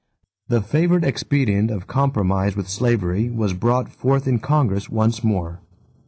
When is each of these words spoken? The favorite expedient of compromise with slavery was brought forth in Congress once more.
The 0.47 0.63
favorite 0.63 1.03
expedient 1.03 1.69
of 1.69 1.85
compromise 1.85 2.55
with 2.55 2.67
slavery 2.67 3.29
was 3.29 3.53
brought 3.53 3.87
forth 3.89 4.27
in 4.27 4.39
Congress 4.39 4.89
once 4.89 5.23
more. 5.23 5.61